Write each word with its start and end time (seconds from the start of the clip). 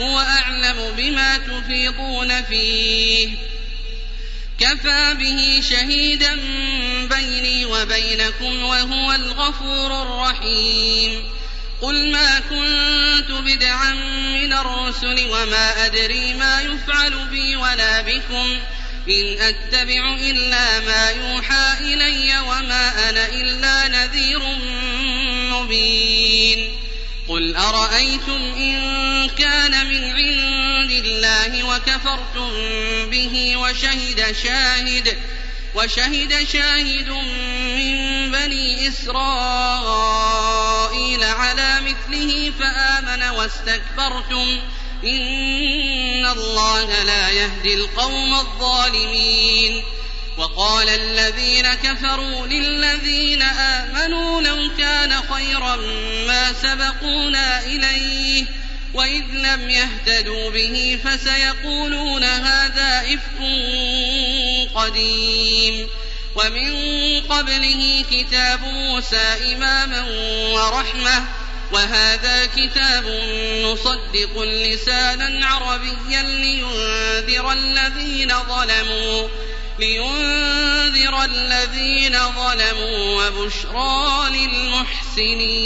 هو 0.00 0.18
أعلم 0.18 0.94
بما 0.96 1.38
تفيضون 1.38 2.42
فيه. 2.42 3.28
كفى 4.60 5.14
به 5.14 5.62
شهيدا 5.70 6.34
بيني 7.10 7.64
وبينكم 7.64 8.62
وهو 8.62 9.12
الغفور 9.12 10.02
الرحيم. 10.02 11.24
قل 11.82 12.12
ما 12.12 12.40
كنت 12.40 13.30
بدعا 13.30 13.94
من 14.32 14.52
الرسل 14.52 15.26
وما 15.30 15.86
أدري 15.86 16.34
ما 16.34 16.60
يفعل 16.60 17.28
بي 17.30 17.56
ولا 17.56 18.00
بكم. 18.00 18.58
إن 19.08 19.36
أتبع 19.40 20.14
إلا 20.20 20.80
ما 20.80 21.10
يوحى 21.10 21.72
إلي 21.80 22.40
وما 22.40 23.10
أنا 23.10 23.26
إلا 23.26 23.88
نذير 23.88 24.40
مبين. 25.52 26.07
أرأيتم 27.58 28.42
إن 28.56 29.28
كان 29.28 29.86
من 29.86 30.04
عند 30.04 30.90
الله 30.90 31.62
وكفرتم 31.64 32.50
به 33.10 33.56
وشهد 33.56 34.36
شاهد 34.42 35.18
وشهد 35.74 36.46
شاهد 36.52 37.08
من 37.78 38.30
بني 38.30 38.88
إسرائيل 38.88 39.24
على 41.24 41.80
مثله 41.80 42.52
فآمن 42.60 43.22
واستكبرتم 43.22 44.60
إن 45.04 46.26
الله 46.26 47.02
لا 47.04 47.30
يهدي 47.30 47.74
القوم 47.74 48.34
الظالمين 48.34 49.84
وقال 50.38 50.88
الذين 50.88 51.74
كفروا 51.74 52.46
للذين 52.46 53.42
آمنوا 53.42 54.40
لو 54.42 54.70
كان 54.78 55.12
خيرا 55.34 55.76
ما 56.26 56.52
سبقونا 56.62 57.62
إليه 57.64 58.44
وإذ 58.94 59.24
لم 59.32 59.70
يهتدوا 59.70 60.50
به 60.50 60.98
فسيقولون 61.04 62.24
هذا 62.24 63.02
إفك 63.14 63.38
قديم 64.74 65.88
ومن 66.34 66.72
قبله 67.20 68.04
كتاب 68.10 68.60
موسى 68.62 69.54
إماما 69.54 70.04
ورحمة 70.52 71.24
وهذا 71.72 72.46
كتاب 72.46 73.04
مصدق 73.64 74.42
لسانا 74.42 75.46
عربيا 75.46 76.22
لينذر 76.22 77.52
الذين 77.52 78.32
ظلموا 78.48 79.28
لينذر 79.78 81.24
الذين 81.24 82.12
ظلموا 82.12 83.26
وبشرى 83.26 84.30
للمحسنين. 84.30 85.58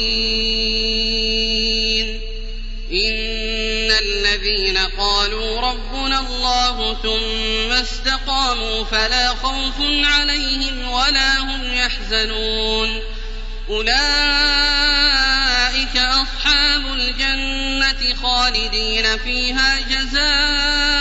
إن 2.92 3.90
الذين 3.90 4.78
قالوا 4.78 5.60
ربنا 5.60 6.20
الله 6.20 6.96
ثم 7.02 7.72
استقاموا 7.72 8.84
فلا 8.84 9.28
خوف 9.28 9.74
عليهم 10.04 10.90
ولا 10.90 11.38
هم 11.38 11.74
يحزنون. 11.74 13.02
أولئك 13.68 13.96
أصحاب 15.96 16.86
الجنة 16.86 18.14
خالدين 18.22 19.18
فيها 19.18 19.80
جزاء 19.80 20.91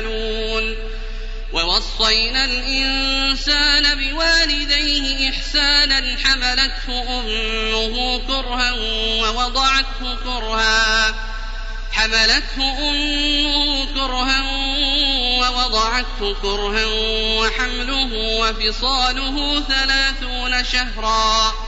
يعملون. 0.00 0.76
ووصينا 1.52 2.44
الإنسان 2.44 3.94
بوالديه 3.94 5.30
إحسانا 5.30 6.16
حملته 6.24 7.20
أمه 7.20 8.18
كرها 8.18 8.72
ووضعته 9.22 10.16
كرها. 10.24 11.14
حملته 11.92 12.90
أمه 12.90 13.86
كرها 13.94 14.42
ووضعته 15.40 16.34
كرها 16.42 16.84
وحمله 17.40 18.10
وفصاله 18.14 19.60
ثلاثون 19.60 20.64
شهرا. 20.64 21.67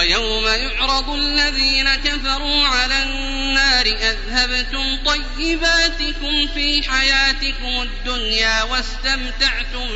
ويوم 0.00 0.46
يعرض 0.46 1.10
الذين 1.10 1.94
كفروا 1.94 2.66
على 2.66 3.02
النار 3.02 3.86
أذهبتم 3.86 4.96
طيباتكم 5.04 6.46
في 6.54 6.82
حياتكم 6.90 7.82
الدنيا 7.82 8.62
واستمتعتم 8.62 9.88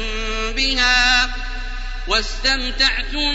بها 0.57 1.35
واستمتعتم 2.09 3.33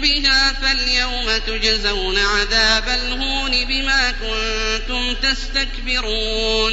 بها 0.00 0.52
فاليوم 0.52 1.38
تجزون 1.46 2.18
عذاب 2.18 2.88
الهون 2.88 3.64
بما 3.64 4.10
كنتم 4.10 5.14
تستكبرون. 5.14 6.72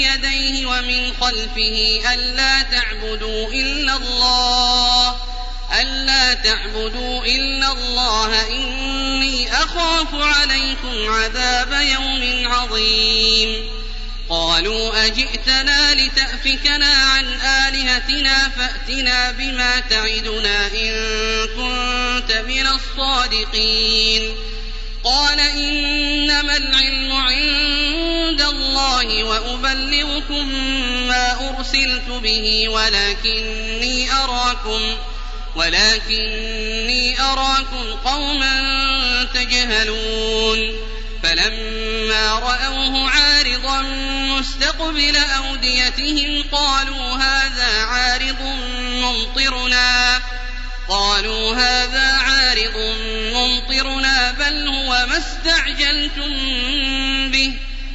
يديه 0.25 0.65
ومن 0.65 1.13
خلفه 1.21 2.01
ألا 2.13 2.61
تعبدوا 2.61 3.47
إلا 3.47 3.95
الله 3.95 5.15
ألا 5.81 6.33
تعبدوا 6.33 7.25
إلا 7.25 7.71
الله. 7.71 8.47
إني 8.49 9.53
أخاف 9.53 10.07
عليكم 10.13 11.09
عذاب 11.09 11.71
يوم 11.71 12.47
عظيم. 12.51 13.69
قالوا 14.29 15.05
أجئتنا 15.05 15.93
لتأفكنا 15.93 16.93
عن 16.93 17.25
آلهتنا 17.41 18.49
فأتنا 18.49 19.31
بما 19.31 19.79
تعدنا 19.79 20.67
إن 20.67 20.91
كنت 21.47 22.31
من 22.31 22.67
الصادقين. 22.67 24.35
قال 25.03 25.39
إنما 25.39 25.90
الله 29.01 29.23
وأبلغكم 29.23 30.47
ما 31.07 31.49
أرسلت 31.49 32.09
به 32.09 32.69
ولكني 32.69 34.11
أراكم 34.11 34.95
ولكني 35.55 37.21
أراكم 37.21 37.93
قوما 38.05 38.55
تجهلون. 39.33 40.59
فلما 41.23 42.39
رأوه 42.39 43.09
عارضا 43.09 43.81
مستقبل 44.37 45.17
أوديتهم 45.17 46.43
قالوا 46.51 47.15
هذا 47.15 47.83
عارض 47.83 48.41
ممطرنا. 48.91 50.21
قالوا 50.89 51.55
هذا 51.55 52.11
عارض 52.13 52.77
ممطرنا 53.33 54.31
بل 54.31 54.67
هو 54.67 55.05
ما 55.09 55.17
استعجلتم 55.17 56.31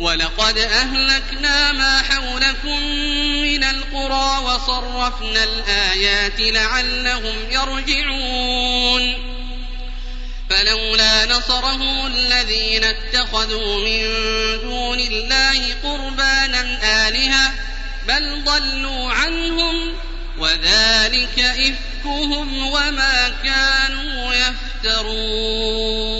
ولقد 0.00 0.58
أهلكنا 0.58 1.72
ما 1.72 2.02
حولكم 2.02 2.82
من 3.42 3.64
القرى 3.64 4.38
وصرفنا 4.44 5.44
الآيات 5.44 6.40
لعلهم 6.40 7.34
يرجعون. 7.50 9.30
فلولا 10.50 11.26
نصرهم 11.26 12.06
الذين 12.06 12.84
اتخذوا 12.84 13.84
من 13.84 14.02
دون 14.60 15.00
الله 15.00 15.74
قربانا 15.82 16.78
آلهة 17.08 17.52
بل 18.08 18.44
ضلوا 18.44 19.12
عنهم 19.12 19.92
وذلك 20.38 21.38
إفكهم 21.38 22.66
وما 22.66 23.32
كانوا 23.44 24.34
يفترون. 24.34 26.19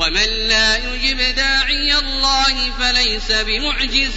ومن 0.00 0.48
لا 0.48 0.76
يجب 0.76 1.34
داعي 1.34 1.98
الله 1.98 2.72
فليس 2.80 3.32
بمعجز 3.32 4.14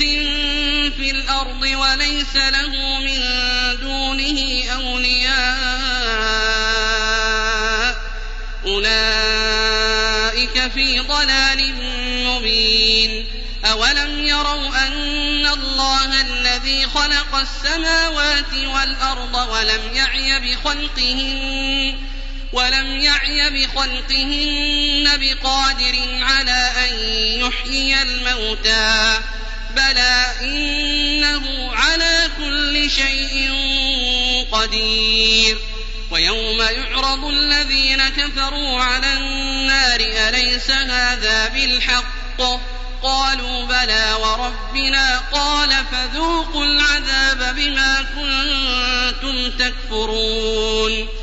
في 0.98 1.12
الأرض 1.12 1.62
وليس 1.62 2.36
له 2.36 3.00
من 3.00 3.20
دونه 3.82 4.64
أولياء. 4.74 5.34
أولئك 8.66 8.92
في 10.72 11.00
ضلال 11.00 11.74
مبين. 12.26 13.28
أولم 13.66 14.20
يروا 14.28 14.88
أن 14.88 15.46
الله 15.46 16.22
الذي 16.22 16.86
خلق 16.88 17.36
السماوات 17.36 18.54
والأرض 18.54 19.36
ولم 19.36 19.82
يعي 19.94 20.40
بخلقهن؟ 20.40 22.13
ولم 22.54 23.00
يعي 23.00 23.50
بخلقهن 23.50 25.10
بقادر 25.18 25.96
على 26.22 26.72
أن 26.88 26.94
يحيي 27.42 28.02
الموتى 28.02 29.20
بلى 29.76 30.26
إنه 30.42 31.72
على 31.76 32.30
كل 32.38 32.92
شيء 32.92 33.52
قدير 34.52 35.58
ويوم 36.12 36.62
يعرض 36.62 37.26
الذين 37.26 38.10
كفروا 38.10 38.82
على 38.82 39.14
النار 39.14 40.00
أليس 40.00 40.72
هذا 40.72 41.48
بالحق 41.48 42.42
قالوا 43.04 43.66
بلى 43.66 44.14
وربنا 44.22 45.20
قال 45.32 45.70
فذوقوا 45.92 46.66
العذاب 46.66 47.56
بما 47.56 48.06
كنتم 48.16 49.52
تكفرون 49.58 51.23